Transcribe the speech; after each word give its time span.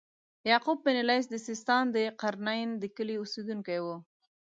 یعقوب 0.49 0.77
بن 0.85 0.95
اللیث 1.01 1.25
د 1.29 1.35
سیستان 1.47 1.83
د 1.95 1.97
قرنین 2.21 2.69
د 2.81 2.83
کلي 2.95 3.15
اوسیدونکی 3.19 3.79
و. 3.83 3.87